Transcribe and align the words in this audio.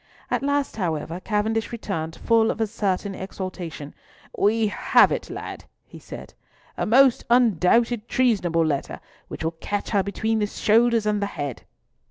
At 0.31 0.41
last, 0.41 0.77
however, 0.77 1.19
Cavendish 1.19 1.71
returned 1.71 2.15
full 2.15 2.49
of 2.49 2.59
a 2.59 2.65
certain 2.65 3.13
exultation: 3.13 3.93
"We 4.35 4.65
have 4.65 5.11
it," 5.11 5.29
he 5.85 5.99
said,—"a 5.99 6.87
most 6.87 7.23
undoubted 7.29 8.07
treasonable 8.09 8.65
letter, 8.65 8.99
which 9.27 9.43
will 9.43 9.51
catch 9.61 9.91
her 9.91 10.01
between 10.01 10.39
the 10.39 10.47
shoulders 10.47 11.05
and 11.05 11.21
the 11.21 11.27
head." 11.27 11.65